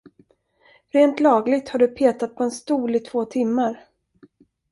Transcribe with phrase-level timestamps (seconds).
[0.93, 3.83] Rent lagligt har du petat på en stol i två timmar!